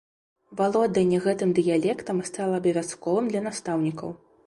[0.61, 4.09] Валоданне гэтым дыялектам стала абавязковым для настаўнікаў.